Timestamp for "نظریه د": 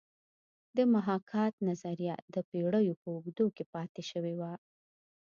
1.69-2.35